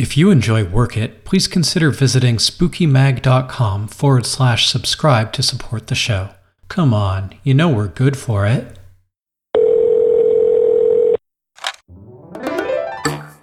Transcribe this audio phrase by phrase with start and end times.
[0.00, 5.94] If you enjoy Work It, please consider visiting spookymag.com forward slash subscribe to support the
[5.94, 6.30] show.
[6.68, 8.78] Come on, you know we're good for it.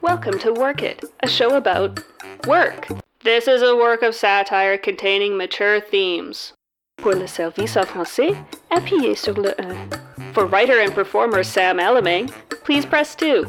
[0.01, 2.03] Welcome to Work It, a show about
[2.47, 2.87] work.
[3.23, 6.53] This is a work of satire containing mature themes.
[6.97, 8.35] Pour le service en français,
[8.71, 10.33] appuyez sur le 1.
[10.33, 12.31] For writer and performer Sam Elaming,
[12.63, 13.45] please press 2.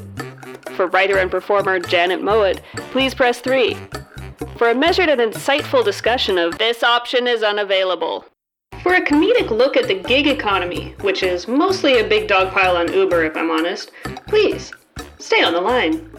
[0.76, 2.60] For writer and performer Janet Mowat,
[2.92, 3.76] please press 3.
[4.56, 8.24] For a measured and insightful discussion of this option is unavailable.
[8.82, 12.76] For a comedic look at the gig economy, which is mostly a big dog pile
[12.76, 13.90] on Uber if I'm honest,
[14.26, 14.72] please
[15.18, 16.10] stay on the line.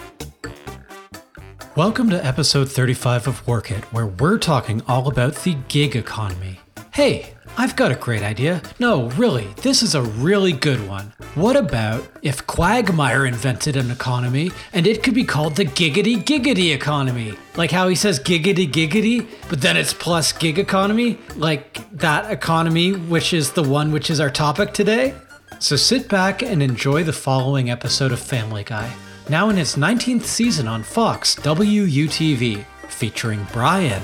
[1.75, 6.59] Welcome to episode 35 of Work It, where we're talking all about the gig economy.
[6.93, 8.61] Hey, I've got a great idea.
[8.79, 11.11] No, really, this is a really good one.
[11.35, 16.73] What about if Quagmire invented an economy and it could be called the giggity giggity
[16.73, 17.33] economy?
[17.57, 21.17] Like how he says giggity giggity, but then it's plus gig economy?
[21.35, 25.13] Like that economy, which is the one which is our topic today?
[25.59, 28.89] So sit back and enjoy the following episode of Family Guy,
[29.27, 34.01] now in its 19th season on Fox WUTV, featuring Brian.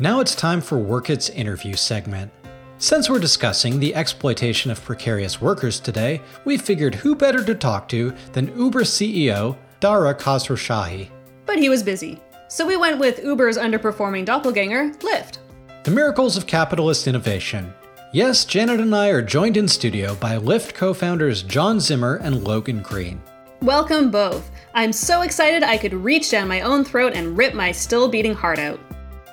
[0.00, 2.30] Now it's time for Work It's interview segment.
[2.78, 7.88] Since we're discussing the exploitation of precarious workers today, we figured who better to talk
[7.88, 11.10] to than Uber CEO Dara Khosrowshahi.
[11.46, 12.20] But he was busy.
[12.46, 15.38] So we went with Uber's underperforming doppelganger, Lyft.
[15.82, 17.74] The miracles of capitalist innovation.
[18.12, 22.44] Yes, Janet and I are joined in studio by Lyft co founders John Zimmer and
[22.44, 23.20] Logan Green.
[23.62, 24.48] Welcome both.
[24.74, 28.34] I'm so excited I could reach down my own throat and rip my still beating
[28.34, 28.78] heart out.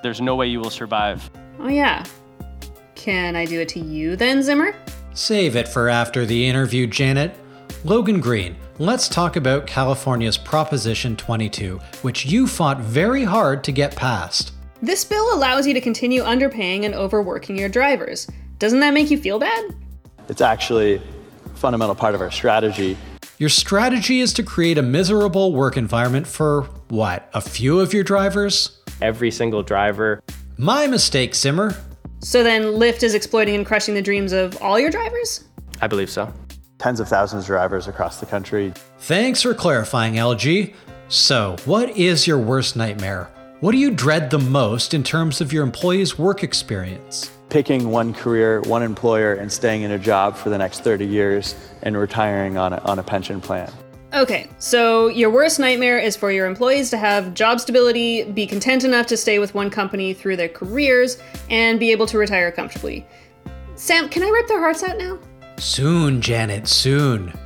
[0.03, 1.29] There's no way you will survive.
[1.59, 2.03] Oh, yeah.
[2.95, 4.75] Can I do it to you then, Zimmer?
[5.13, 7.35] Save it for after the interview, Janet.
[7.83, 13.95] Logan Green, let's talk about California's Proposition 22, which you fought very hard to get
[13.95, 14.53] passed.
[14.81, 18.27] This bill allows you to continue underpaying and overworking your drivers.
[18.59, 19.75] Doesn't that make you feel bad?
[20.27, 22.97] It's actually a fundamental part of our strategy.
[23.37, 28.03] Your strategy is to create a miserable work environment for what, a few of your
[28.03, 28.79] drivers?
[29.01, 30.21] Every single driver.
[30.57, 31.75] My mistake, Zimmer.
[32.19, 35.43] So then Lyft is exploiting and crushing the dreams of all your drivers?
[35.81, 36.33] I believe so.
[36.77, 38.73] Tens of thousands of drivers across the country.
[38.99, 40.73] Thanks for clarifying, LG.
[41.07, 43.29] So, what is your worst nightmare?
[43.59, 47.31] What do you dread the most in terms of your employees' work experience?
[47.49, 51.55] Picking one career, one employer, and staying in a job for the next 30 years
[51.83, 53.71] and retiring on a, on a pension plan.
[54.15, 58.85] Okay, so your worst nightmare is for your employees to have job stability, be content
[58.85, 61.17] enough to stay with one company through their careers,
[61.49, 63.05] and be able to retire comfortably.
[63.75, 65.19] Sam, can I rip their hearts out now?
[65.57, 67.37] Soon, Janet, soon.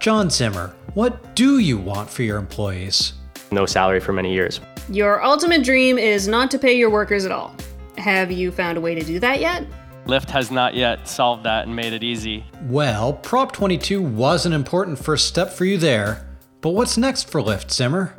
[0.00, 3.14] John Zimmer, what do you want for your employees?
[3.50, 4.60] No salary for many years.
[4.90, 7.54] Your ultimate dream is not to pay your workers at all.
[7.96, 9.64] Have you found a way to do that yet?
[10.08, 12.42] Lyft has not yet solved that and made it easy.
[12.62, 16.26] Well, Prop 22 was an important first step for you there.
[16.62, 18.14] But what's next for Lyft, Zimmer?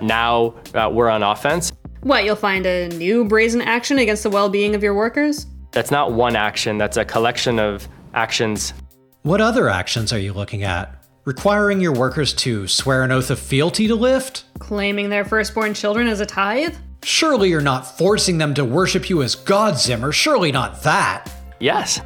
[0.00, 1.70] Now uh, we're on offense.
[2.00, 5.46] What, you'll find a new brazen action against the well being of your workers?
[5.72, 8.72] That's not one action, that's a collection of actions.
[9.20, 11.04] What other actions are you looking at?
[11.26, 14.44] Requiring your workers to swear an oath of fealty to Lyft?
[14.60, 16.74] Claiming their firstborn children as a tithe?
[17.02, 20.12] Surely you're not forcing them to worship you as God, Zimmer.
[20.12, 21.30] Surely not that.
[21.60, 22.00] Yes.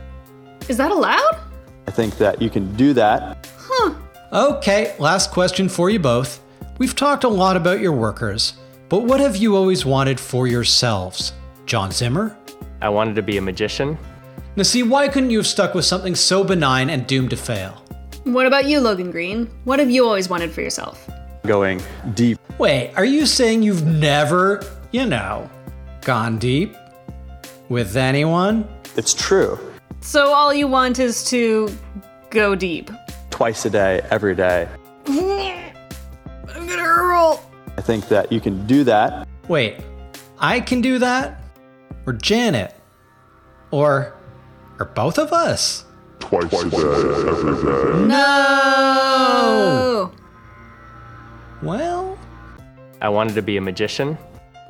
[0.69, 1.38] Is that allowed?
[1.86, 3.48] I think that you can do that.
[3.58, 3.94] Huh.
[4.32, 6.41] Okay, last question for you both.
[6.78, 8.54] We've talked a lot about your workers,
[8.88, 11.32] but what have you always wanted for yourselves?
[11.66, 12.36] John Zimmer?
[12.81, 13.98] I wanted to be a magician.
[14.56, 17.82] Now, see, why couldn't you have stuck with something so benign and doomed to fail?
[18.25, 19.50] What about you, Logan Green?
[19.64, 21.08] What have you always wanted for yourself?
[21.47, 21.82] Going
[22.14, 22.38] deep.
[22.58, 25.50] Wait, are you saying you've never, you know,
[26.03, 26.76] gone deep
[27.69, 28.69] with anyone?
[28.97, 29.58] It's true.
[30.00, 31.70] So all you want is to
[32.30, 32.91] go deep.
[33.31, 34.69] Twice a day, every day.
[35.06, 37.42] I'm gonna hurl.
[37.78, 39.26] I think that you can do that.
[39.49, 39.76] Wait,
[40.38, 41.43] I can do that?
[42.06, 42.75] Or Janet?
[43.70, 44.14] Or
[44.78, 45.87] or both of us?
[46.19, 48.06] Twice a day, every day.
[48.06, 50.12] No!
[51.62, 52.19] Well,
[53.00, 54.19] I wanted to be a magician.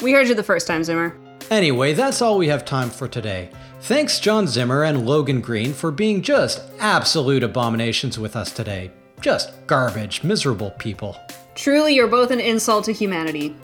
[0.02, 1.16] We heard you the first time, Zimmer.
[1.48, 3.50] Anyway, that's all we have time for today.
[3.82, 8.90] Thanks, John Zimmer and Logan Green, for being just absolute abominations with us today.
[9.20, 11.16] Just garbage, miserable people.
[11.54, 13.54] Truly, you're both an insult to humanity.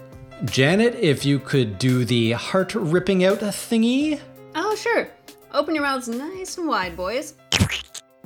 [0.44, 4.20] Janet, if you could do the heart ripping out thingy.
[4.54, 5.08] Oh, sure.
[5.52, 7.34] Open your mouths nice and wide, boys.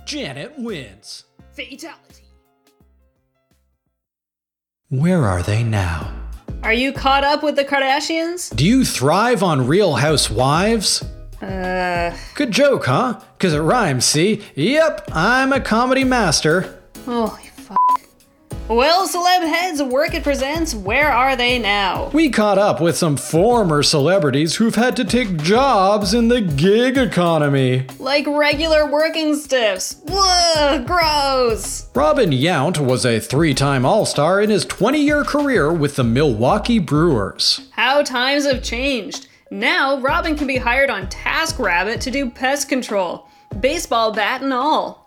[0.04, 1.24] Janet wins.
[1.52, 2.24] Fatality.
[4.90, 6.21] Where are they now?
[6.62, 8.54] Are you caught up with the Kardashians?
[8.54, 11.02] Do you thrive on Real Housewives?
[11.42, 13.20] Uh, Good joke, huh?
[13.36, 14.42] Because it rhymes, see?
[14.54, 16.82] Yep, I'm a comedy master.
[17.04, 17.50] holy
[18.68, 22.10] Well, celeb heads, Work It presents Where Are They Now?
[22.10, 26.96] We caught up with some former celebrities who've had to take jobs in the gig
[26.96, 27.86] economy.
[27.98, 30.00] Like regular working stiffs.
[30.08, 31.88] Ugh, gross.
[31.94, 36.04] Robin Yount was a three time All Star in his 20 year career with the
[36.04, 37.68] Milwaukee Brewers.
[37.72, 39.26] How times have changed.
[39.50, 43.28] Now, Robin can be hired on TaskRabbit to do pest control.
[43.60, 45.01] Baseball bat and all.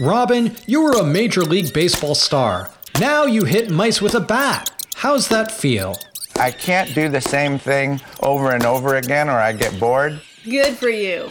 [0.00, 2.70] Robin, you were a Major League Baseball star.
[3.00, 4.70] Now you hit mice with a bat.
[4.94, 5.96] How's that feel?
[6.38, 10.20] I can't do the same thing over and over again or I get bored.
[10.44, 11.30] Good for you.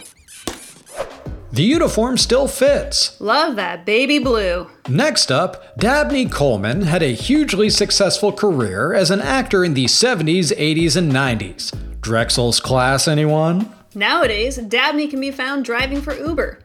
[1.50, 3.18] The uniform still fits.
[3.22, 4.68] Love that baby blue.
[4.86, 10.54] Next up, Dabney Coleman had a hugely successful career as an actor in the 70s,
[10.54, 11.72] 80s, and 90s.
[12.02, 13.72] Drexell's class, anyone?
[13.94, 16.58] Nowadays, Dabney can be found driving for Uber.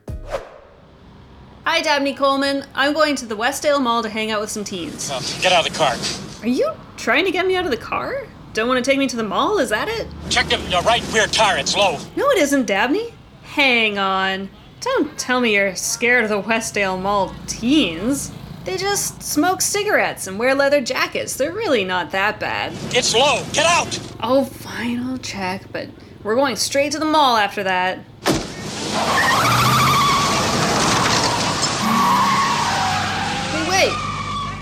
[1.65, 2.65] Hi, Dabney Coleman.
[2.75, 5.09] I'm going to the Westdale Mall to hang out with some teens.
[5.11, 5.95] Oh, get out of the car.
[6.41, 8.27] Are you trying to get me out of the car?
[8.51, 9.59] Don't want to take me to the mall?
[9.59, 10.07] Is that it?
[10.29, 11.99] Check the, the right rear tire, it's low.
[12.17, 13.13] No, it isn't, Dabney.
[13.43, 14.49] Hang on.
[14.81, 18.33] Don't tell me you're scared of the Westdale Mall teens.
[18.65, 21.37] They just smoke cigarettes and wear leather jackets.
[21.37, 22.73] They're really not that bad.
[22.93, 23.41] It's low.
[23.53, 23.99] Get out!
[24.21, 25.87] Oh, fine, I'll check, but
[26.23, 27.99] we're going straight to the mall after that.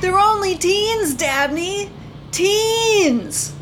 [0.02, 1.90] They're only teens, Dabney!
[2.32, 3.54] Teens!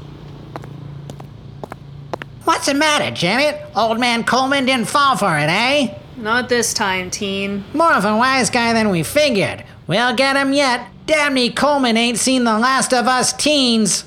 [2.45, 3.61] What's the matter, Janet?
[3.75, 5.97] Old man Coleman didn't fall for it, eh?
[6.15, 7.65] Not this time, teen.
[7.73, 9.65] More of a wise guy than we figured.
[9.85, 10.87] We'll get him yet.
[11.05, 14.05] Dabney Coleman ain't seen the last of us teens.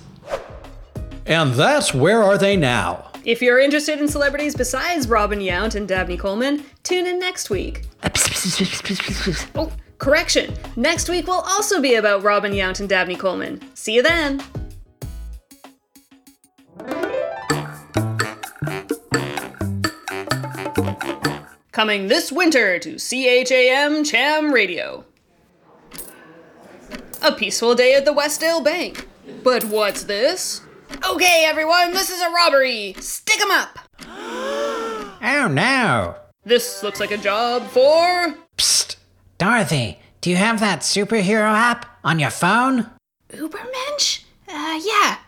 [1.27, 3.11] And that's Where Are They Now?
[3.25, 7.85] If you're interested in celebrities besides Robin Yount and Dabney Coleman, tune in next week.
[9.55, 9.71] Oh,
[10.03, 10.53] correction.
[10.77, 13.63] Next week will also be about Robin Yount and Dabney Coleman.
[13.75, 14.43] See you then.
[21.71, 25.05] Coming this winter to CHAM Cham Radio.
[27.23, 29.09] A peaceful day at the Westdale Bank.
[29.45, 30.61] But what's this?
[31.09, 32.95] Okay, everyone, this is a robbery.
[32.99, 33.79] Stick 'em up.
[35.25, 36.17] Oh no.
[36.45, 38.35] This looks like a job for.
[38.57, 38.92] Psst.
[39.43, 42.89] Dorothy, do you have that superhero app on your phone?
[43.33, 44.23] Ubermensch?
[44.47, 45.19] Uh, yeah.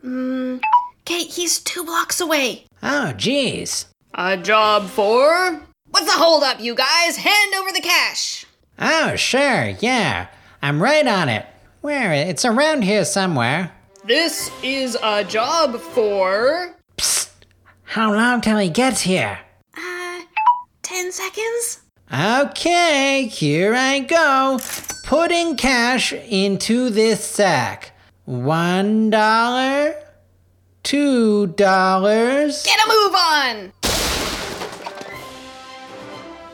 [0.00, 0.58] Hmm.
[1.00, 2.66] Okay, he's two blocks away.
[2.84, 3.86] Oh, jeez.
[4.14, 5.60] A job for.
[5.90, 7.16] What's the holdup, you guys?
[7.16, 8.46] Hand over the cash.
[8.78, 10.28] Oh, sure, yeah.
[10.62, 11.46] I'm right on it.
[11.80, 12.12] Where?
[12.12, 13.72] It's around here somewhere.
[14.04, 16.76] This is a job for.
[16.96, 17.30] Psst.
[17.82, 19.40] How long till he gets here?
[19.76, 20.20] Uh,
[20.82, 21.80] ten seconds?
[22.12, 24.60] Okay, here I go.
[25.06, 27.92] Putting cash into this sack.
[28.24, 29.94] One dollar.
[30.84, 32.62] Two dollars.
[32.62, 33.72] Get a move on!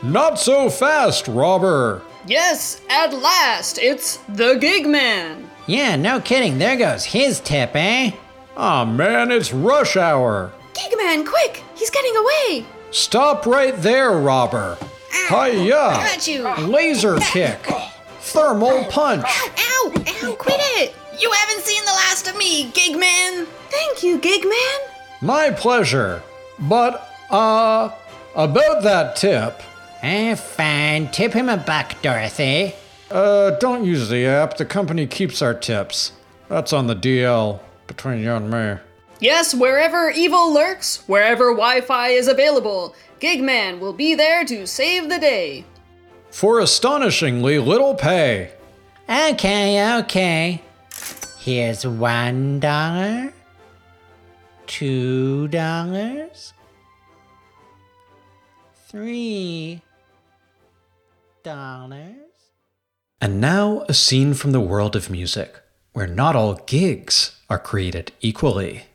[0.02, 2.00] Not so fast, robber!
[2.26, 5.50] Yes, at last, it's the gig man.
[5.66, 6.56] Yeah, no kidding.
[6.58, 8.12] There goes his tip, eh?
[8.56, 10.50] Aw man, it's rush hour!
[10.72, 11.62] Gigman, quick!
[11.74, 12.64] He's getting away!
[12.90, 14.78] Stop right there, robber!
[15.12, 15.68] Hiya!
[15.70, 16.42] Got you!
[16.66, 17.58] Laser kick!
[18.20, 19.24] Thermal punch!
[19.26, 19.92] Ow!
[20.22, 20.34] Ow!
[20.38, 20.94] Quit it!
[21.18, 23.46] You haven't seen the last of me, Gigman!
[23.68, 24.78] Thank you, Gigman!
[25.20, 26.22] My pleasure.
[26.58, 27.90] But, uh,
[28.34, 29.60] about that tip,
[30.04, 31.08] Eh, fine.
[31.12, 32.74] Tip him a buck, Dorothy.
[33.10, 34.56] uh, don't use the app.
[34.56, 36.10] The company keeps our tips.
[36.48, 38.80] That's on the DL between you and me.
[39.20, 45.08] Yes, wherever evil lurks, wherever Wi Fi is available, Gigman will be there to save
[45.08, 45.64] the day.
[46.30, 48.50] For astonishingly little pay.
[49.08, 50.60] Okay, okay.
[51.38, 53.32] Here's one dollar.
[54.66, 56.52] Two dollars.
[58.88, 59.82] Three
[61.44, 62.16] dollars.
[63.20, 65.60] And now, a scene from the world of music,
[65.92, 68.86] where not all gigs are created equally.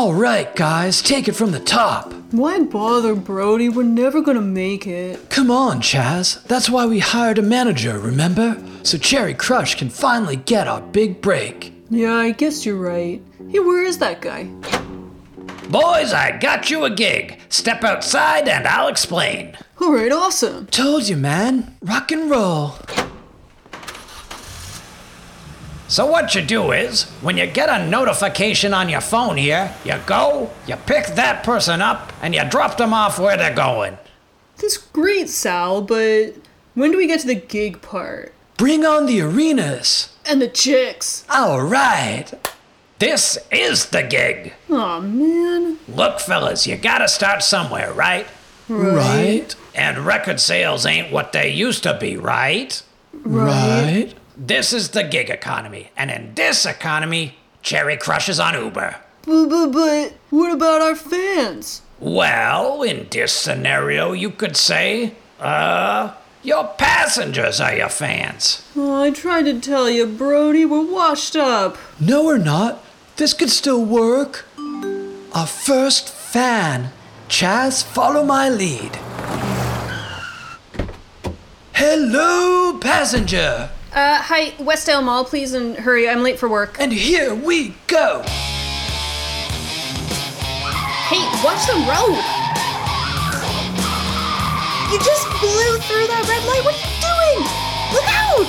[0.00, 2.10] All right, guys, take it from the top.
[2.30, 3.68] Why bother, Brody?
[3.68, 5.28] We're never gonna make it.
[5.28, 6.42] Come on, Chaz.
[6.44, 8.56] That's why we hired a manager, remember?
[8.82, 11.74] So Cherry Crush can finally get our big break.
[11.90, 13.20] Yeah, I guess you're right.
[13.50, 14.44] Hey, where is that guy?
[15.68, 17.38] Boys, I got you a gig.
[17.50, 19.54] Step outside and I'll explain.
[19.82, 20.66] All right, awesome.
[20.68, 21.76] Told you, man.
[21.82, 22.76] Rock and roll.
[25.90, 29.96] So, what you do is, when you get a notification on your phone here, you
[30.06, 33.98] go, you pick that person up, and you drop them off where they're going.
[34.58, 36.34] That's great, Sal, but
[36.74, 38.32] when do we get to the gig part?
[38.56, 40.16] Bring on the arenas.
[40.24, 41.24] And the chicks.
[41.28, 42.30] All right.
[43.00, 44.52] This is the gig.
[44.70, 45.80] Aw, man.
[45.88, 48.28] Look, fellas, you gotta start somewhere, right?
[48.68, 49.56] Right.
[49.74, 52.80] And record sales ain't what they used to be, right?
[53.12, 54.14] Right.
[54.42, 58.96] This is the gig economy, and in this economy, cherry crushes on Uber.
[59.26, 61.82] But, but, but what about our fans?
[61.98, 68.66] Well, in this scenario, you could say, uh, your passengers are your fans.
[68.74, 71.76] Oh, I tried to tell you, Brody, we're washed up.
[72.00, 72.82] No, we're not.
[73.16, 74.46] This could still work.
[75.34, 76.92] Our first fan.
[77.28, 78.96] Chaz, follow my lead.
[81.74, 83.68] Hello, passenger.
[83.92, 86.08] Uh, hi, Westdale Mall, please, and hurry.
[86.08, 86.78] I'm late for work.
[86.78, 88.22] And here we go.
[91.10, 92.14] Hey, watch the road.
[94.94, 96.62] You just blew through that red light.
[96.62, 97.42] What are you doing?
[97.90, 98.46] Look out!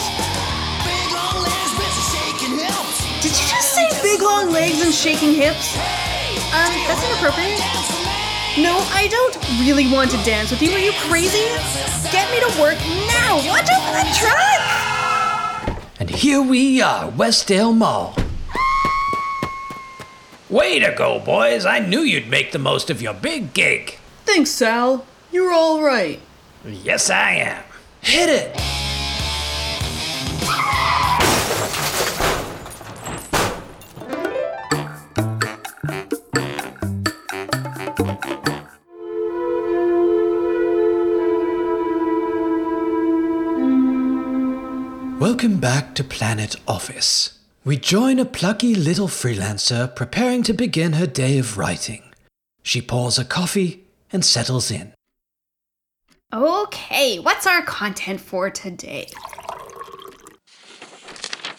[3.21, 5.73] Did you just say big long legs and shaking hips?
[6.53, 7.57] Um, that's inappropriate.
[8.61, 9.33] No, I don't
[9.65, 10.71] really want to dance with you.
[10.73, 11.49] Are you crazy?
[12.11, 12.77] Get me to work
[13.09, 13.41] now.
[13.49, 14.60] Watch out for that truck!
[16.01, 18.15] And here we are, Westdale Mall.
[20.49, 21.63] Way to go, boys.
[21.63, 23.99] I knew you'd make the most of your big gig.
[24.25, 25.05] Thanks, Sal.
[25.31, 26.19] You're all right.
[26.65, 27.63] Yes, I am.
[28.01, 28.80] Hit it.
[45.41, 47.39] Welcome back to Planet Office.
[47.65, 52.03] We join a plucky little freelancer preparing to begin her day of writing.
[52.61, 53.83] She pours a coffee
[54.13, 54.93] and settles in.
[56.31, 59.07] Okay, what's our content for today?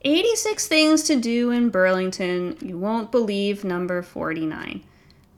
[0.05, 2.57] 86 things to do in Burlington.
[2.61, 4.81] You won't believe number 49.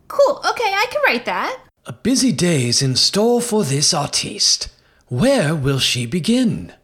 [0.08, 1.60] Cool, okay, I can write that.
[1.86, 4.68] A busy day is in store for this artiste.
[5.08, 6.74] Where will she begin?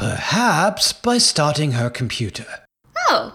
[0.00, 2.46] Perhaps by starting her computer.
[3.10, 3.34] Oh.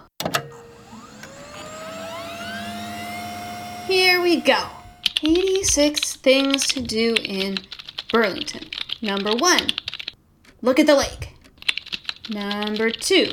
[3.86, 4.66] Here we go.
[5.22, 7.60] 86 things to do in
[8.12, 8.68] Burlington.
[9.00, 9.68] Number one,
[10.64, 11.36] look at the lake.
[12.32, 13.32] Number two,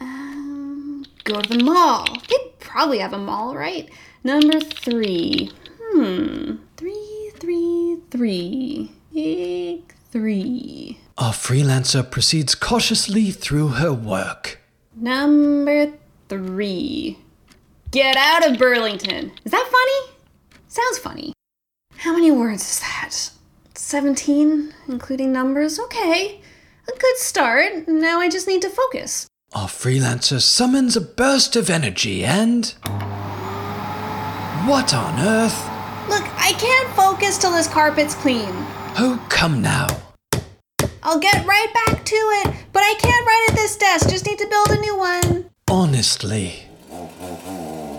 [0.00, 2.04] um, go to the mall.
[2.28, 3.88] They probably have a mall, right?
[4.24, 10.98] Number three, hmm, three, three, three, big three.
[11.20, 14.58] Our freelancer proceeds cautiously through her work.
[14.96, 15.92] Number
[16.30, 17.18] three,
[17.90, 19.30] get out of Burlington.
[19.44, 20.16] Is that funny?
[20.68, 21.34] Sounds funny.
[21.94, 23.32] How many words is that?
[23.74, 25.78] 17, including numbers?
[25.78, 26.40] Okay.
[26.88, 27.86] A good start.
[27.86, 29.26] Now I just need to focus.
[29.52, 32.64] Our freelancer summons a burst of energy and.
[34.66, 35.68] What on earth?
[36.08, 38.54] Look, I can't focus till this carpet's clean.
[38.96, 39.86] Oh, come now.
[41.02, 44.08] I'll get right back to it, but I can't write at this desk.
[44.08, 45.50] Just need to build a new one.
[45.70, 46.64] Honestly.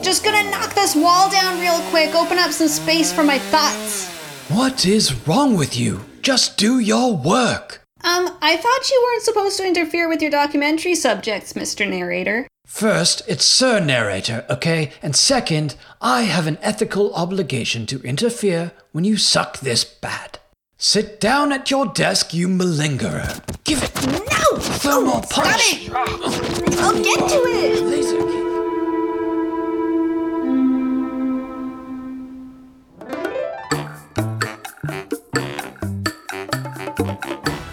[0.02, 4.10] Just gonna knock this wall down real quick, open up some space for my thoughts.
[4.50, 6.02] What is wrong with you?
[6.22, 7.82] Just do your work.
[8.04, 11.88] Um, I thought you weren't supposed to interfere with your documentary subjects, Mr.
[11.88, 12.48] Narrator.
[12.66, 14.92] First, it's Sir Narrator, okay?
[15.02, 20.40] And second, I have an ethical obligation to interfere when you suck this bad.
[20.84, 23.40] Sit down at your desk, you malingerer.
[23.66, 23.94] Give it.
[24.08, 24.58] No!
[24.58, 25.84] Thermal Oh, stop punch.
[25.86, 25.92] it!
[25.94, 27.84] I'll get to it!
[27.84, 28.42] Laser kick.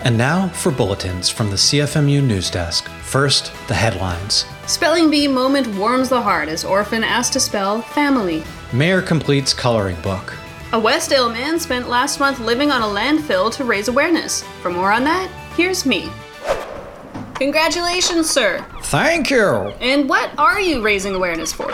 [0.05, 2.89] And now for bulletins from the CFMU news desk.
[3.03, 4.45] First, the headlines.
[4.67, 8.43] Spelling bee moment warms the heart as orphan asked to spell family.
[8.73, 10.35] Mayor completes coloring book.
[10.73, 14.43] A Westdale man spent last month living on a landfill to raise awareness.
[14.61, 16.11] For more on that, here's me.
[17.37, 18.65] Congratulations, sir.
[18.83, 19.47] Thank you.
[19.81, 21.69] And what are you raising awareness for?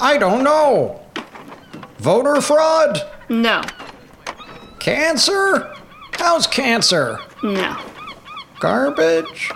[0.00, 1.00] I don't know.
[1.98, 3.00] Voter fraud?
[3.28, 3.62] No,
[4.78, 5.74] Cancer?
[6.12, 7.18] How's cancer?
[7.42, 7.76] no.
[8.60, 9.50] Garbage?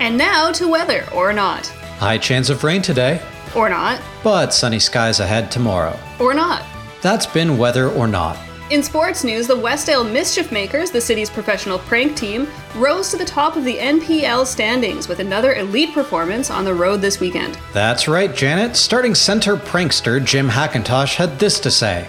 [0.00, 1.66] And now to weather or not.
[1.98, 3.20] High chance of rain today,
[3.54, 4.00] Or not.
[4.24, 5.98] but sunny skies ahead tomorrow.
[6.20, 6.62] Or not.
[7.02, 8.38] That's been weather or not.
[8.70, 13.24] In sports news, the Westdale Mischief Makers, the city's professional prank team, rose to the
[13.24, 17.58] top of the NPL standings with another elite performance on the road this weekend.
[17.74, 18.76] That's right, Janet.
[18.76, 22.08] Starting center prankster Jim Hackintosh had this to say.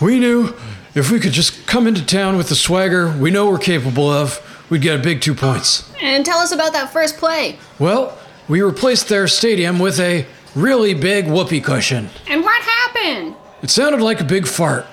[0.00, 0.54] We knew
[0.94, 4.40] if we could just come into town with the swagger we know we're capable of,
[4.68, 5.92] we'd get a big two points.
[6.00, 7.58] And tell us about that first play.
[7.78, 8.18] Well,
[8.48, 12.08] we replaced their stadium with a really big whoopee cushion.
[12.26, 13.36] And what happened?
[13.66, 14.86] It sounded like a big fart.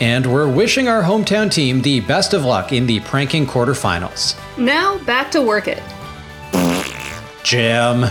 [0.00, 4.36] And we're wishing our hometown team the best of luck in the pranking quarterfinals.
[4.58, 5.80] Now, back to work it.
[7.44, 8.06] Jim.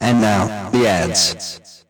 [0.00, 1.84] And now, the ads.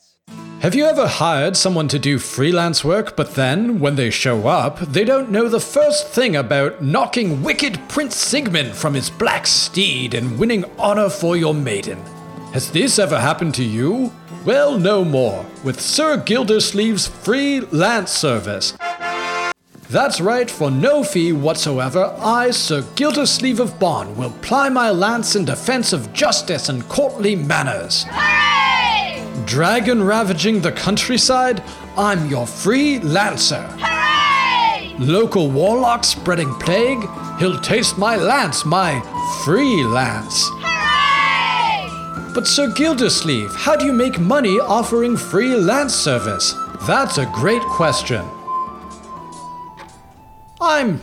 [0.61, 4.81] Have you ever hired someone to do freelance work, but then, when they show up,
[4.81, 10.15] they don't know the first thing about knocking wicked Prince Sigmund from his black steed
[10.15, 12.03] and winning honor for your maiden?
[12.53, 14.13] Has this ever happened to you?
[14.45, 18.77] Well, no more, with Sir Gildersleeve's freelance service.
[19.89, 25.35] That's right, for no fee whatsoever, I, Sir Gildersleeve of Bonn, will ply my lance
[25.35, 28.05] in defense of justice and courtly manners.
[28.11, 29.27] Hooray!
[29.47, 31.63] Dragon ravaging the countryside,
[31.97, 33.67] I'm your free lancer.
[34.99, 39.01] Local warlock spreading plague, he'll taste my lance, my
[39.43, 40.51] free lance.
[42.35, 46.55] But Sir Gildersleeve, how do you make money offering free lance service?
[46.87, 48.25] That's a great question.
[50.59, 51.03] I'm.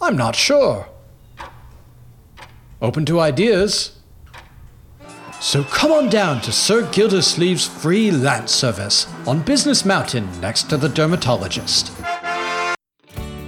[0.00, 0.88] I'm not sure.
[2.80, 3.98] Open to ideas.
[5.40, 10.78] So come on down to Sir Gildersleeve's free lance service on Business Mountain next to
[10.78, 11.92] the dermatologist.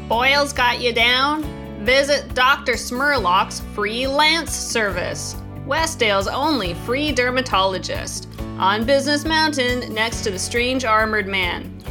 [0.09, 1.43] Boils got you down?
[1.85, 2.75] Visit Dr.
[2.75, 5.37] Smurlock's free lance service.
[5.67, 8.29] Westdale's only free dermatologist.
[8.59, 11.83] On Business Mountain next to the Strange Armored Man.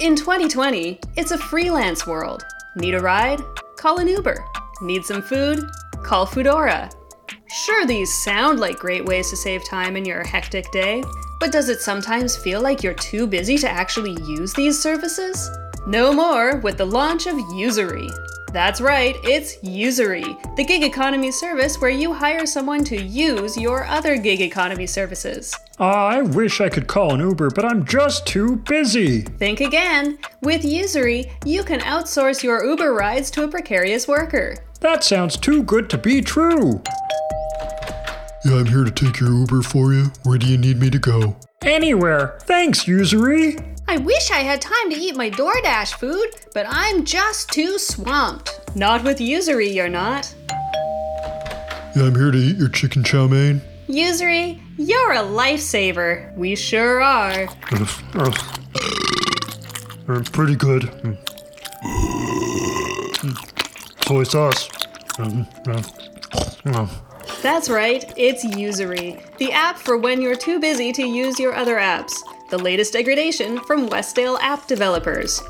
[0.00, 2.44] In 2020, it's a freelance world.
[2.76, 3.40] Need a ride?
[3.76, 4.44] Call an Uber.
[4.82, 5.60] Need some food?
[6.02, 6.92] Call Foodora.
[7.48, 11.04] Sure, these sound like great ways to save time in your hectic day,
[11.38, 15.48] but does it sometimes feel like you're too busy to actually use these services?
[15.86, 18.10] No more with the launch of Usury.
[18.54, 23.84] That's right, it's Usury, the gig economy service where you hire someone to use your
[23.84, 25.52] other gig economy services.
[25.80, 29.22] I wish I could call an Uber, but I'm just too busy.
[29.22, 30.20] Think again.
[30.40, 34.56] With Usury, you can outsource your Uber rides to a precarious worker.
[34.78, 36.80] That sounds too good to be true.
[38.44, 40.12] Yeah, I'm here to take your Uber for you.
[40.22, 41.34] Where do you need me to go?
[41.64, 42.38] Anywhere.
[42.42, 43.56] Thanks, Usury.
[43.88, 48.60] I wish I had time to eat my DoorDash food, but I'm just too swamped.
[48.76, 50.34] Not with Usury, you're not.
[51.96, 53.62] Yeah, I'm here to eat your chicken chow mein.
[53.86, 56.34] Usury, you're a lifesaver.
[56.36, 57.48] We sure are.
[60.08, 60.82] Uh, pretty good.
[60.82, 61.18] Mm.
[64.06, 64.68] Soy sauce.
[66.66, 66.86] Uh.
[67.44, 71.76] That's right, it's Usury, the app for when you're too busy to use your other
[71.76, 72.14] apps.
[72.48, 75.42] The latest degradation from Westdale app developers.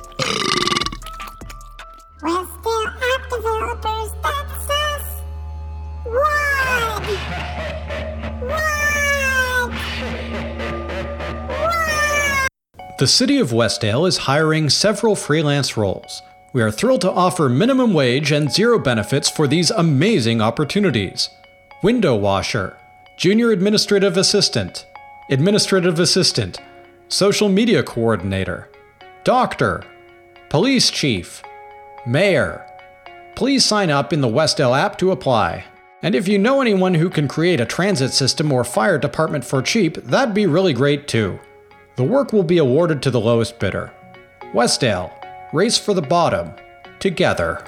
[2.20, 5.22] Westdale app developers, that's us.
[6.02, 7.06] What?
[8.42, 8.90] What?
[12.98, 16.22] The city of Westdale is hiring several freelance roles.
[16.52, 21.30] We are thrilled to offer minimum wage and zero benefits for these amazing opportunities.
[21.84, 22.78] Window washer,
[23.18, 24.86] junior administrative assistant,
[25.28, 26.58] administrative assistant,
[27.08, 28.70] social media coordinator,
[29.22, 29.84] doctor,
[30.48, 31.42] police chief,
[32.06, 32.66] mayor.
[33.36, 35.66] Please sign up in the Westdale app to apply.
[36.00, 39.60] And if you know anyone who can create a transit system or fire department for
[39.60, 41.38] cheap, that'd be really great too.
[41.96, 43.92] The work will be awarded to the lowest bidder.
[44.54, 45.12] Westdale,
[45.52, 46.50] race for the bottom,
[46.98, 47.62] together.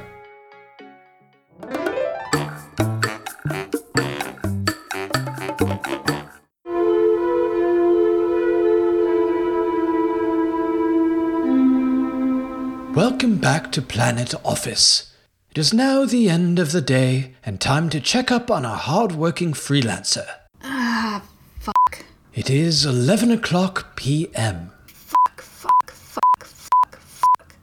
[13.08, 15.12] Welcome back to Planet Office.
[15.52, 18.76] It is now the end of the day and time to check up on our
[18.76, 20.26] hard-working freelancer.
[20.64, 21.22] Ah,
[21.60, 22.04] fuck.
[22.34, 24.72] It is 11 o'clock p.m.
[24.88, 27.54] Fuck, fuck, fuck, fuck, fuck.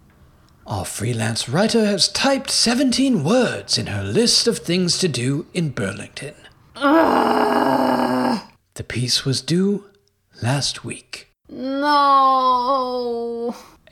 [0.66, 5.72] Our freelance writer has typed 17 words in her list of things to do in
[5.72, 6.36] Burlington.
[6.78, 8.40] Ugh.
[8.76, 9.90] The piece was due
[10.42, 12.14] last week, No.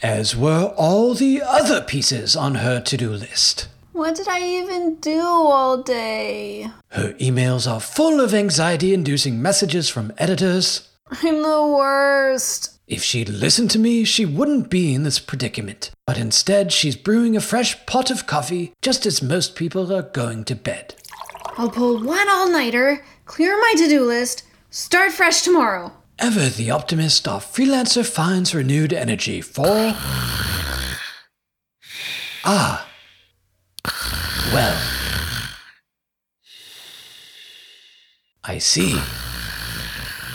[0.02, 3.68] As were all the other pieces on her to do list.
[3.94, 6.72] What did I even do all day?
[6.90, 10.90] Her emails are full of anxiety inducing messages from editors.
[11.24, 12.80] I'm the worst.
[12.88, 15.92] If she'd listened to me, she wouldn't be in this predicament.
[16.08, 20.46] But instead, she's brewing a fresh pot of coffee just as most people are going
[20.46, 20.96] to bed.
[21.58, 25.92] I'll pull one all nighter, clear my to do list, start fresh tomorrow.
[26.20, 29.96] Ever the optimist, our freelancer finds renewed energy for.
[32.46, 32.88] Ah.
[34.54, 34.82] Well.
[38.44, 39.00] I see.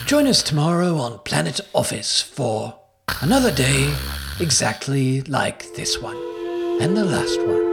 [0.06, 2.78] Join us tomorrow on Planet Office for
[3.20, 3.92] another day
[4.38, 6.16] exactly like this one,
[6.80, 7.65] and the last one,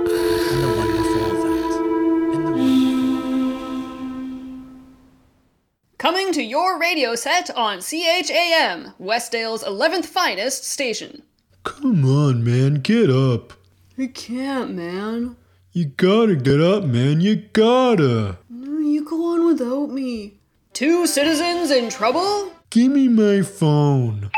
[6.04, 11.24] Coming to your radio set on CHAM, Westdale's 11th finest station.
[11.63, 13.54] Come on, man, get up.
[13.98, 15.38] I can't, man.
[15.72, 18.38] You gotta get up, man, you gotta.
[18.50, 20.42] No, you go on without me.
[20.74, 22.52] Two citizens in trouble?
[22.70, 24.30] Give me my phone.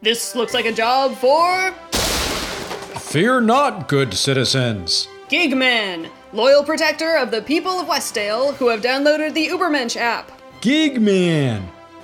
[0.00, 1.72] This looks like a job for
[3.00, 5.08] Fear not, good citizens.
[5.28, 10.39] Gigman, loyal protector of the people of Westdale who have downloaded the Ubermensch app.
[10.60, 11.62] Gigman!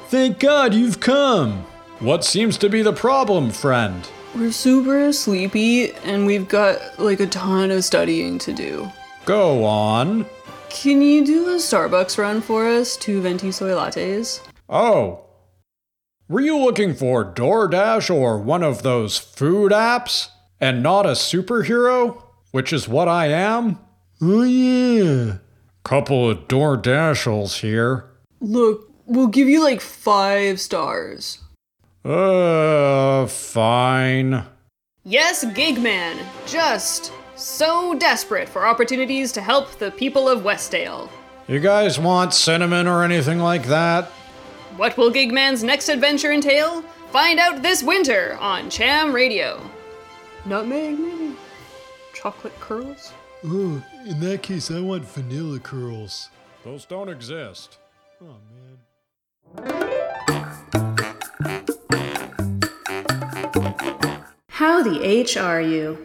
[0.09, 1.67] Thank God you've come.
[1.99, 4.09] What seems to be the problem, friend?
[4.35, 8.91] We're super sleepy and we've got like a ton of studying to do.
[9.27, 10.25] Go on.
[10.71, 12.97] Can you do a Starbucks run for us?
[12.97, 14.41] Two venti soy lattes?
[14.71, 15.27] Oh.
[16.27, 20.29] Were you looking for DoorDash or one of those food apps?
[20.61, 22.23] And not a superhero?
[22.53, 23.79] Which is what I am?
[24.23, 25.39] Oh, yeah.
[25.85, 28.16] Couple of DoorDashels here.
[28.41, 31.39] Look, we'll give you like five stars.
[32.05, 34.45] Uh, fine.
[35.05, 36.19] Yes, Gigman.
[36.47, 41.09] Just so desperate for opportunities to help the people of Westdale.
[41.49, 44.07] You guys want cinnamon or anything like that?
[44.77, 46.83] What will Gigman's next adventure entail?
[47.13, 49.61] Find out this winter on Cham Radio.
[50.45, 51.37] Nutmeg, maybe?
[52.15, 53.13] Chocolate curls?
[53.45, 56.31] Oh, in that case, I want vanilla curls.
[56.65, 57.79] Those don't exist.
[58.19, 58.79] Oh, man.
[64.49, 65.99] How the H are you?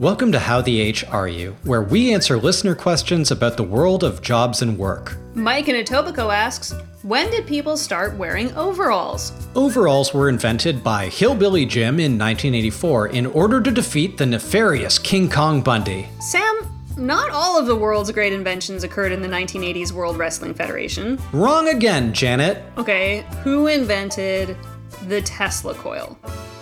[0.00, 4.02] Welcome to How the H Are You, where we answer listener questions about the world
[4.02, 5.16] of jobs and work.
[5.34, 9.32] Mike in Etobicoke asks, when did people start wearing overalls?
[9.54, 15.28] Overalls were invented by Hillbilly Jim in 1984 in order to defeat the nefarious King
[15.30, 16.08] Kong Bundy.
[16.20, 16.41] Sam,
[16.96, 21.18] not all of the world's great inventions occurred in the 1980s World Wrestling Federation.
[21.32, 22.62] Wrong again, Janet.
[22.78, 24.56] Okay, who invented
[25.06, 26.18] the Tesla coil?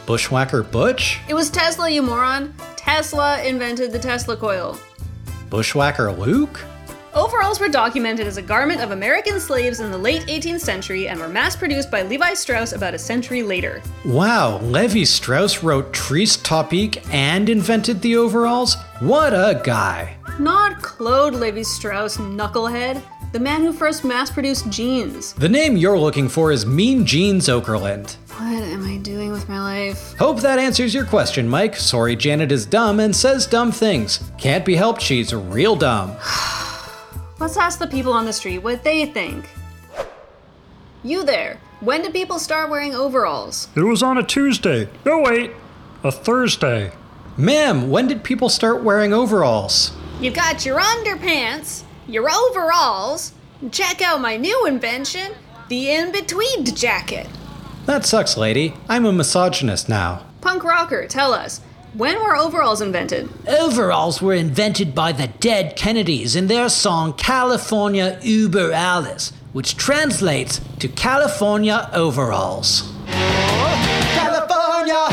[0.06, 1.20] Bushwhacker Butch?
[1.28, 2.54] It was Tesla, you moron.
[2.76, 4.78] Tesla invented the Tesla coil.
[5.48, 6.60] Bushwhacker Luke?
[7.12, 11.18] Overalls were documented as a garment of American slaves in the late 18th century and
[11.18, 13.82] were mass produced by Levi Strauss about a century later.
[14.04, 18.76] Wow, Levi Strauss wrote Tristes Tropiques and invented the overalls?
[19.00, 20.16] What a guy!
[20.38, 25.32] Not Claude Levi Strauss, knucklehead, the man who first mass produced jeans.
[25.32, 28.14] The name you're looking for is Mean Jeans Okerlund.
[28.38, 30.16] What am I doing with my life?
[30.16, 31.74] Hope that answers your question, Mike.
[31.74, 34.30] Sorry, Janet is dumb and says dumb things.
[34.38, 36.16] Can't be helped, she's real dumb.
[37.40, 39.48] Let's ask the people on the street what they think.
[41.02, 43.68] You there, when did people start wearing overalls?
[43.74, 44.90] It was on a Tuesday.
[45.06, 45.52] No, wait,
[46.04, 46.92] a Thursday.
[47.38, 49.92] Ma'am, when did people start wearing overalls?
[50.20, 53.32] You've got your underpants, your overalls.
[53.72, 55.32] Check out my new invention,
[55.70, 57.26] the in between jacket.
[57.86, 58.74] That sucks, lady.
[58.86, 60.26] I'm a misogynist now.
[60.42, 61.62] Punk rocker, tell us,
[61.94, 63.28] when were overalls invented?
[63.48, 70.60] Overalls were invented by the dead Kennedys in their song California Über Alles, which translates
[70.78, 72.92] to California Overalls.
[74.14, 75.06] California!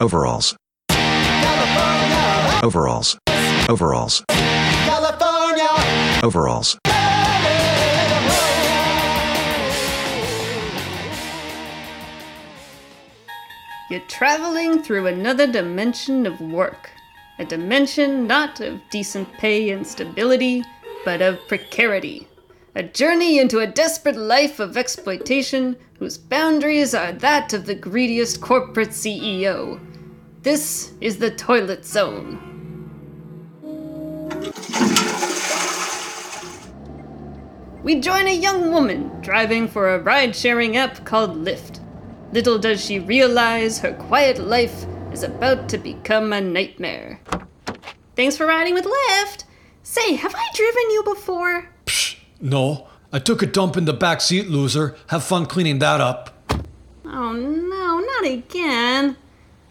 [0.00, 0.56] Overalls.
[0.90, 2.60] California!
[2.62, 3.18] Overalls.
[3.68, 4.22] Overalls.
[4.28, 6.20] California!
[6.22, 6.78] Overalls.
[13.90, 16.90] You're traveling through another dimension of work.
[17.38, 20.62] A dimension not of decent pay and stability,
[21.06, 22.28] but of precarity.
[22.74, 28.42] A journey into a desperate life of exploitation whose boundaries are that of the greediest
[28.42, 29.80] corporate CEO.
[30.42, 32.44] This is the Toilet Zone.
[37.82, 41.80] We join a young woman driving for a ride sharing app called Lyft.
[42.32, 47.20] Little does she realize her quiet life is about to become a nightmare.
[48.16, 49.44] Thanks for riding with Lyft.
[49.82, 51.70] Say, have I driven you before?
[51.86, 54.96] Psh, No, I took a dump in the back seat, loser.
[55.06, 56.34] Have fun cleaning that up.
[57.06, 59.16] Oh no, not again.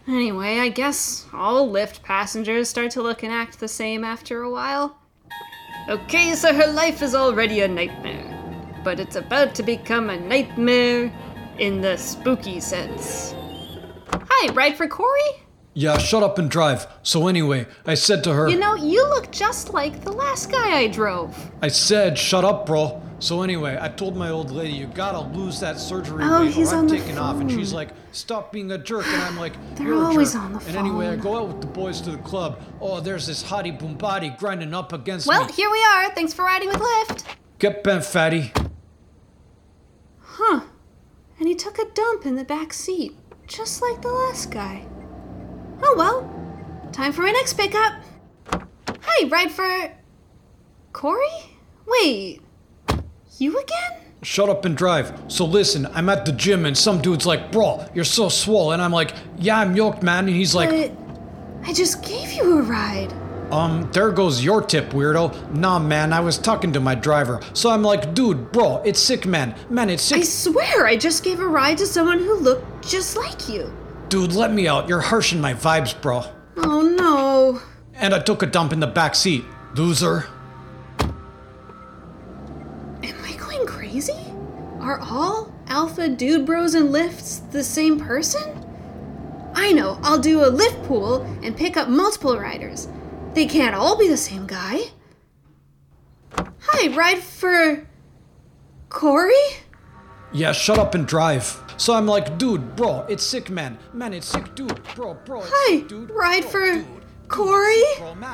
[0.07, 4.49] Anyway, I guess all Lyft passengers start to look and act the same after a
[4.49, 4.97] while.
[5.89, 11.11] Okay, so her life is already a nightmare, but it's about to become a nightmare
[11.59, 13.33] in the spooky sense.
[14.11, 15.19] Hi, ride for Corey?
[15.73, 16.87] Yeah, shut up and drive.
[17.03, 20.77] So anyway, I said to her, You know, you look just like the last guy
[20.77, 21.35] I drove.
[21.61, 23.01] I said, shut up, bro.
[23.19, 26.71] So anyway, I told my old lady, you gotta lose that surgery Oh, weight he's
[26.71, 27.39] or I'm on the taking off.
[27.41, 29.05] And she's like, stop being a jerk.
[29.07, 30.41] And I'm like, They're you're a always jerk.
[30.43, 30.69] on the phone.
[30.69, 32.59] And anyway, I go out with the boys to the club.
[32.81, 35.53] Oh, there's this hottie boombody grinding up against Well, me.
[35.53, 36.09] here we are.
[36.15, 37.23] Thanks for riding with Lyft.
[37.59, 38.51] Get bent, fatty.
[40.21, 40.61] Huh.
[41.39, 44.85] And he took a dump in the back seat, just like the last guy.
[45.83, 46.33] Oh well.
[46.91, 47.93] Time for my next pickup.
[49.03, 49.91] Hey, ride for.
[50.93, 51.27] Corey?
[51.85, 52.41] Wait.
[53.37, 54.01] You again?
[54.23, 55.13] Shut up and drive.
[55.27, 58.71] So listen, I'm at the gym and some dude's like, bro, you're so swole.
[58.71, 60.27] And I'm like, yeah, I'm yoked, man.
[60.27, 60.91] And he's like, but
[61.67, 63.13] I just gave you a ride.
[63.51, 65.53] Um, there goes your tip, weirdo.
[65.53, 67.39] Nah, man, I was talking to my driver.
[67.53, 69.55] So I'm like, dude, bro, it's sick, man.
[69.69, 70.17] Man, it's sick.
[70.17, 73.71] I swear I just gave a ride to someone who looked just like you.
[74.09, 74.89] Dude, let me out.
[74.89, 76.23] You're harshing my vibes, bro.
[76.57, 77.61] Oh no.
[77.93, 79.45] And I took a dump in the back seat.
[79.75, 80.27] Loser.
[80.99, 81.13] Am
[83.23, 84.13] I going crazy?
[84.79, 88.63] Are all alpha dude bros and Lyfts the same person?
[89.53, 92.87] I know, I'll do a Lyft pool and pick up multiple riders.
[93.37, 94.79] They can't all be the same guy.
[96.33, 97.87] Hi, ride for.
[98.89, 99.31] Corey?
[100.33, 101.61] Yeah, shut up and drive.
[101.77, 103.77] So I'm like, dude, bro, it's sick, man.
[103.93, 105.41] Man, it's sick, dude, bro, bro.
[105.41, 106.09] It's Hi, sick, dude.
[106.09, 106.83] ride for.
[107.27, 107.83] Corey?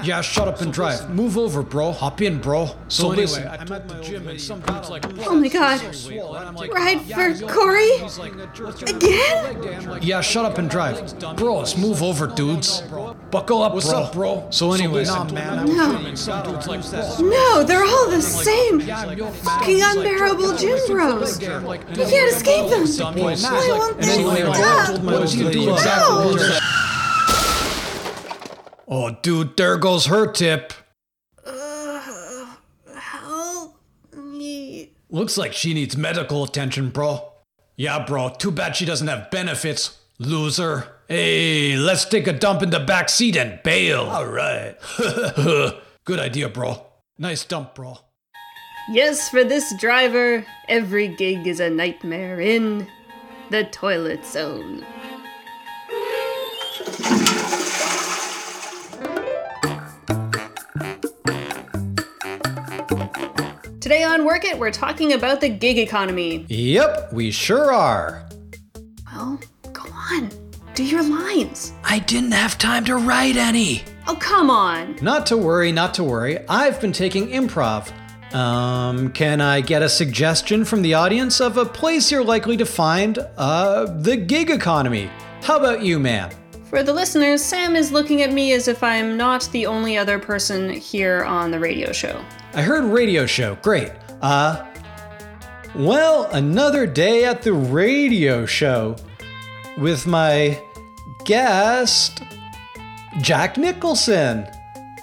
[0.04, 1.10] Yeah, shut up and drive.
[1.10, 1.92] Move over, bro.
[1.92, 2.70] Hop in, bro.
[2.90, 5.82] So, anyway, listen, I'm at the gym and some dude's like, Oh my god.
[6.72, 7.92] Ride for Corey?
[8.88, 10.00] Again?
[10.02, 11.18] Yeah, shut up and drive.
[11.38, 12.82] Bros, move over, dudes.
[13.32, 14.00] Buckle up, What's bro.
[14.04, 14.48] up, bro?
[14.52, 15.96] So anyway, So man, No.
[15.96, 16.84] I'm doing some dudes like.
[17.20, 18.80] No, they're all the same.
[18.82, 21.42] Fucking unbearable gym bros.
[21.42, 22.86] You can't escape them.
[23.06, 24.88] I won't And anyway, pick I up.
[24.88, 26.60] told my No.
[28.88, 30.74] Exactly what to- Oh, dude, there goes her tip.
[31.46, 32.48] Uh,
[32.96, 33.76] help
[34.16, 34.92] me.
[35.10, 37.32] Looks like she needs medical attention, bro.
[37.76, 38.30] Yeah, bro.
[38.30, 40.00] Too bad she doesn't have benefits.
[40.20, 40.88] Loser.
[41.08, 44.02] Hey, let's take a dump in the back seat and bail.
[44.04, 44.76] All right.
[46.06, 46.86] Good idea, bro.
[47.18, 47.98] Nice dump, bro.
[48.92, 52.88] Yes, for this driver, every gig is a nightmare in
[53.50, 54.86] the toilet zone.
[63.84, 66.46] Today on Work It, we're talking about the gig economy.
[66.48, 68.26] Yep, we sure are.
[69.12, 69.38] Well,
[69.74, 70.30] go on.
[70.74, 71.74] Do your lines.
[71.84, 73.84] I didn't have time to write any.
[74.08, 74.98] Oh, come on.
[75.02, 76.48] Not to worry, not to worry.
[76.48, 77.92] I've been taking improv.
[78.34, 82.66] Um, can I get a suggestion from the audience of a place you're likely to
[82.66, 85.12] find uh the gig economy?
[85.42, 86.30] How about you, ma'am?
[86.70, 90.20] For the listeners, Sam is looking at me as if I'm not the only other
[90.20, 92.24] person here on the radio show.
[92.56, 93.56] I heard radio show.
[93.56, 93.92] Great.
[94.22, 94.66] Uh
[95.76, 98.96] well, another day at the radio show
[99.78, 100.62] with my
[101.26, 102.22] guest
[103.22, 104.48] Jack Nicholson.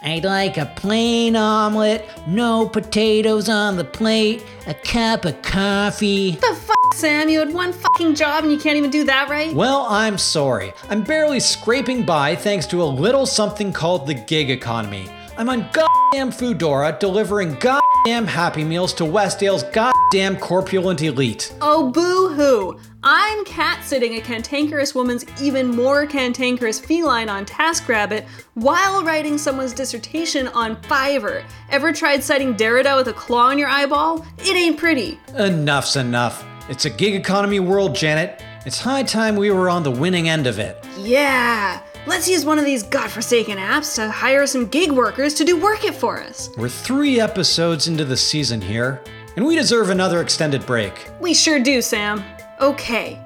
[0.02, 6.36] I'd like a plain omelet, no potatoes on the plate, a cup of coffee.
[6.36, 7.28] The f, Sam?
[7.28, 9.52] You had one fucking job and you can't even do that right?
[9.52, 10.72] Well, I'm sorry.
[10.88, 15.10] I'm barely scraping by thanks to a little something called the gig economy.
[15.40, 21.54] I'm on goddamn Foodora delivering goddamn Happy Meals to Westdale's goddamn corpulent elite.
[21.62, 22.78] Oh, boo hoo.
[23.02, 29.72] I'm cat sitting a cantankerous woman's even more cantankerous feline on TaskRabbit while writing someone's
[29.72, 31.42] dissertation on Fiverr.
[31.70, 34.26] Ever tried citing Derrida with a claw in your eyeball?
[34.40, 35.18] It ain't pretty.
[35.38, 36.44] Enough's enough.
[36.68, 38.42] It's a gig economy world, Janet.
[38.66, 40.84] It's high time we were on the winning end of it.
[40.98, 45.56] Yeah, let's use one of these godforsaken apps to hire some gig workers to do
[45.56, 46.50] work it for us.
[46.56, 49.00] We're three episodes into the season here,
[49.36, 51.08] and we deserve another extended break.
[51.20, 52.24] We sure do, Sam.
[52.60, 53.16] Okay,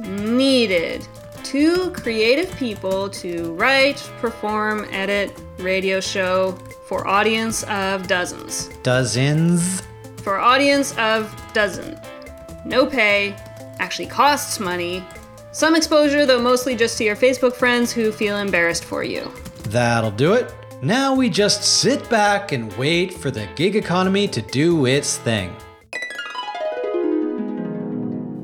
[0.00, 1.06] needed
[1.44, 8.68] two creative people to write, perform, edit, radio show for audience of dozens.
[8.82, 9.82] Dozens?
[10.16, 11.96] For audience of dozen.
[12.64, 13.36] No pay,
[13.78, 15.04] actually costs money.
[15.52, 19.30] Some exposure, though mostly just to your Facebook friends who feel embarrassed for you.
[19.64, 20.52] That'll do it.
[20.82, 25.50] Now we just sit back and wait for the gig economy to do its thing.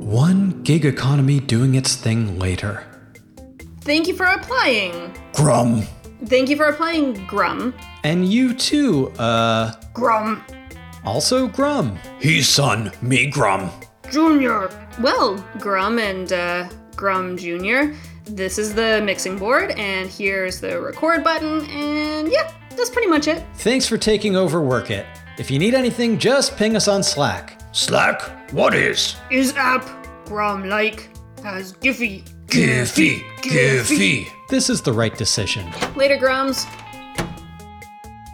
[0.01, 2.85] One gig economy doing its thing later.
[3.81, 5.15] Thank you for applying.
[5.33, 5.83] Grum.
[6.27, 7.75] Thank you for applying, Grum.
[8.05, 10.45] And you too, uh, Grum.
[11.05, 11.99] also Grum.
[12.21, 13.71] He's son, me Grum.
[14.11, 14.71] Junior.
[15.01, 16.69] Well, Grum and uh,
[16.99, 22.91] Grum Jr., this is the mixing board, and here's the record button, and yeah, that's
[22.91, 23.43] pretty much it.
[23.55, 25.07] Thanks for taking over Work It.
[25.39, 27.63] If you need anything, just ping us on Slack.
[27.73, 28.53] Slack?
[28.53, 29.15] What is?
[29.31, 29.87] Is app
[30.27, 31.09] Grum like
[31.45, 32.25] has Giphy?
[32.49, 34.27] Giffy, Giffy.
[34.51, 35.71] This is the right decision.
[35.95, 36.67] Later, Grums.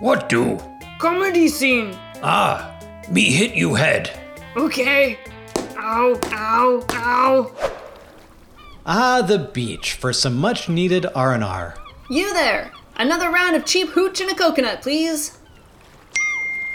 [0.01, 0.59] What do?
[0.99, 1.95] Comedy scene.
[2.23, 2.75] Ah,
[3.11, 4.19] me hit you head.
[4.57, 5.19] Okay.
[5.77, 7.74] Ow, ow, ow.
[8.87, 11.75] Ah, the beach for some much needed R&R.
[12.11, 12.71] You there.
[12.97, 15.39] Another round of cheap hooch and a coconut, please.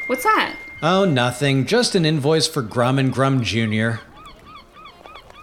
[0.07, 0.55] What's that?
[0.81, 1.65] Oh, nothing.
[1.65, 3.99] Just an invoice for Grum and Grum Jr.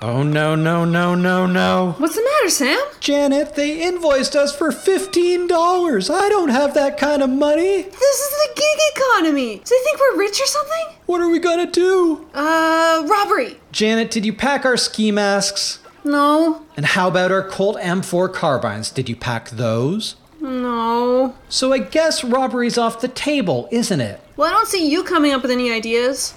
[0.03, 1.95] Oh, no, no, no, no, no.
[1.99, 2.79] What's the matter, Sam?
[3.01, 6.11] Janet, they invoiced us for $15.
[6.15, 7.83] I don't have that kind of money.
[7.83, 9.57] This is the gig economy.
[9.59, 10.99] Do they think we're rich or something?
[11.07, 12.27] What are we gonna do?
[12.35, 13.59] Uh, robbery.
[13.73, 15.79] Janet, did you pack our ski masks?
[16.07, 16.63] No.
[16.77, 18.91] And how about our Colt M4 carbines?
[18.91, 20.15] Did you pack those?
[20.41, 21.35] No.
[21.49, 24.21] So I guess robbery's off the table, isn't it?
[24.37, 26.35] Well, I don't see you coming up with any ideas.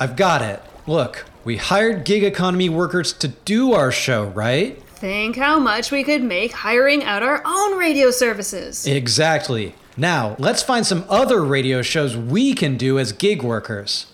[0.00, 0.62] I've got it.
[0.86, 4.82] Look, we hired gig economy workers to do our show, right?
[4.82, 8.86] Think how much we could make hiring out our own radio services.
[8.86, 9.74] Exactly.
[9.98, 14.06] Now, let's find some other radio shows we can do as gig workers.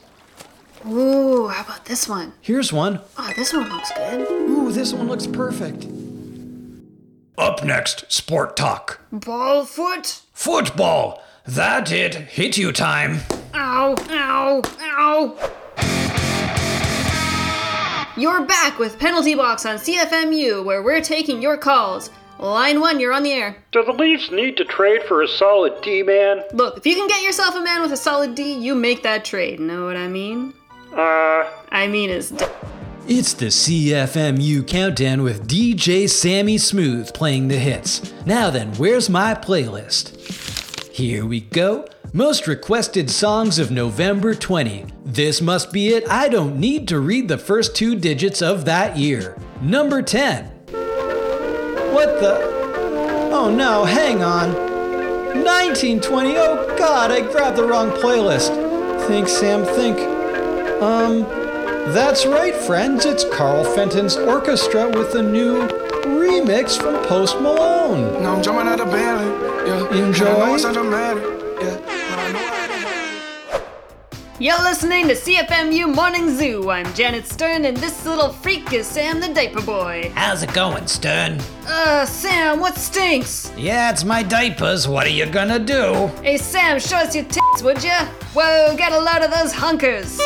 [0.86, 2.32] Ooh, how about this one?
[2.40, 3.00] Here's one.
[3.16, 4.43] Oh, this one looks good.
[4.64, 5.86] Ooh, this one looks perfect.
[7.36, 8.98] Up next, sport talk.
[9.12, 10.22] Ball foot.
[10.32, 11.22] Football.
[11.44, 12.14] That it.
[12.14, 13.18] Hit you time.
[13.52, 15.36] Ow, ow, ow.
[18.16, 22.08] You're back with Penalty Box on CFMU, where we're taking your calls.
[22.38, 23.62] Line one, you're on the air.
[23.70, 26.42] Do the Leafs need to trade for a solid D man?
[26.54, 29.26] Look, if you can get yourself a man with a solid D, you make that
[29.26, 29.60] trade.
[29.60, 30.54] Know what I mean?
[30.94, 32.46] Uh, I mean is d-
[33.06, 38.14] It's the CFMU countdown with DJ Sammy Smooth playing the hits.
[38.24, 40.90] Now then, where's my playlist?
[40.90, 41.86] Here we go.
[42.14, 44.86] Most requested songs of November 20.
[45.04, 46.08] This must be it.
[46.08, 49.36] I don't need to read the first two digits of that year.
[49.60, 50.46] Number 10.
[51.92, 52.38] What the?
[53.34, 54.54] Oh no, hang on.
[55.44, 56.36] 1920.
[56.38, 58.48] Oh god, I grabbed the wrong playlist.
[59.06, 59.98] Think, Sam, think.
[60.80, 61.43] Um,
[61.92, 63.04] that's right, friends.
[63.04, 65.66] It's Carl Fenton's orchestra with a new
[66.04, 68.22] remix from Post Malone.
[68.22, 69.66] Now I'm jumping out of bed.
[69.66, 70.06] Yeah.
[70.06, 70.26] Enjoy.
[70.26, 71.16] And I know it's not.
[71.62, 71.90] Yeah.
[74.40, 76.68] You're listening to CFMU Morning Zoo.
[76.68, 80.10] I'm Janet Stern, and this little freak is Sam the Diaper Boy.
[80.16, 81.40] How's it going, Stern?
[81.66, 83.52] Uh, Sam, what stinks?
[83.56, 84.88] Yeah, it's my diapers.
[84.88, 86.08] What are you gonna do?
[86.22, 88.06] Hey, Sam, show us your tits, would ya?
[88.34, 90.18] Whoa, get a load of those hunkers.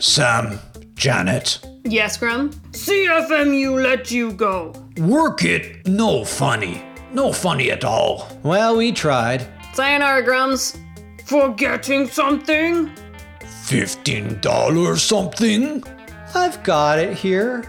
[0.00, 0.58] Sam,
[0.94, 1.60] Janet.
[1.84, 2.50] Yes, Grum?
[2.72, 4.72] CFMU let you go.
[4.98, 5.86] Work it.
[5.86, 6.82] No funny.
[7.12, 8.26] No funny at all.
[8.42, 9.46] Well, we tried.
[9.74, 10.78] Sayonara, Grums.
[11.26, 12.90] Forgetting something?
[13.64, 15.84] Fifteen dollars something?
[16.34, 17.64] I've got it here.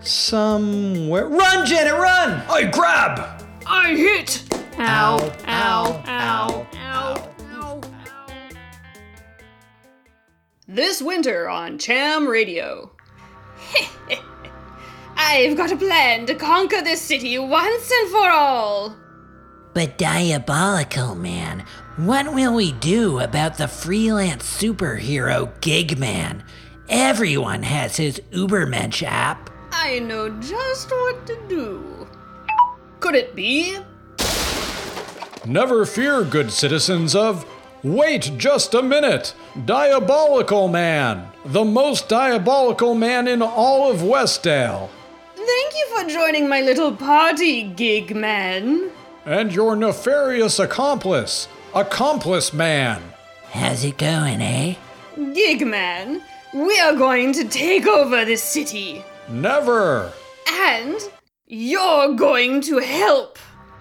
[0.00, 1.28] Somewhere.
[1.28, 2.42] Run, Janet, run!
[2.48, 3.42] I grab!
[3.66, 4.44] I hit!
[4.78, 7.35] Ow, ow, ow, ow, ow.
[10.68, 12.90] This winter on Cham Radio.
[15.16, 18.96] I've got a plan to conquer this city once and for all.
[19.74, 21.64] But diabolical, man.
[21.94, 26.42] What will we do about the freelance superhero gig man?
[26.88, 29.50] Everyone has his Ubermensch app.
[29.70, 32.08] I know just what to do.
[32.98, 33.78] Could it be?
[35.44, 37.46] Never fear, good citizens of.
[37.86, 39.32] Wait just a minute!
[39.64, 41.28] Diabolical Man!
[41.44, 44.88] The most diabolical man in all of Westdale!
[45.36, 48.90] Thank you for joining my little party, gig man.
[49.24, 53.00] And your nefarious accomplice, Accomplice Man!
[53.52, 54.74] How's it going, eh?
[55.32, 56.22] Gig man,
[56.52, 59.04] we are going to take over this city.
[59.28, 60.12] Never!
[60.48, 60.98] And
[61.46, 63.38] you're going to help.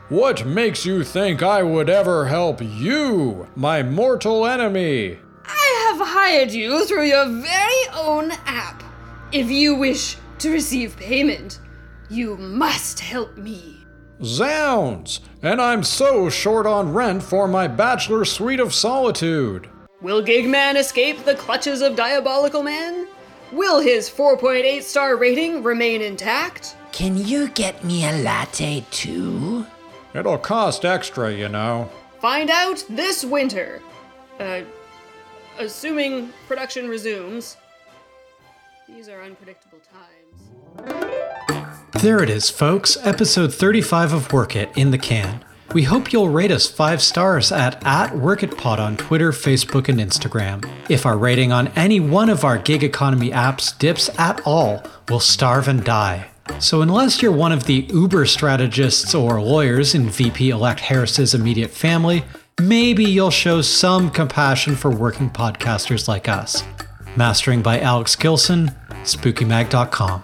[0.09, 5.17] What makes you think I would ever help you, my mortal enemy?
[5.43, 8.83] I have hired you through your very own app.
[9.31, 11.59] If you wish to receive payment,
[12.07, 13.83] you must help me.
[14.23, 15.21] Zounds!
[15.41, 19.67] And I'm so short on rent for my bachelor suite of solitude.
[20.01, 23.07] Will Gigman escape the clutches of Diabolical Man?
[23.51, 26.75] Will his 4.8 star rating remain intact?
[26.91, 29.54] Can you get me a latte too?
[30.15, 31.89] It'll cost extra, you know.
[32.21, 33.81] Find out this winter.
[34.39, 34.61] Uh,
[35.59, 37.57] assuming production resumes.
[38.87, 41.21] These are unpredictable times.
[42.01, 42.97] There it is, folks.
[43.03, 45.43] Episode 35 of Work It in the can.
[45.73, 50.65] We hope you'll rate us five stars at, at WorkItPod on Twitter, Facebook, and Instagram.
[50.89, 55.19] If our rating on any one of our gig economy apps dips at all, we'll
[55.19, 56.29] starve and die.
[56.59, 61.71] So, unless you're one of the Uber strategists or lawyers in VP elect Harris's immediate
[61.71, 62.23] family,
[62.61, 66.63] maybe you'll show some compassion for working podcasters like us.
[67.15, 68.71] Mastering by Alex Gilson,
[69.03, 70.23] SpookyMag.com.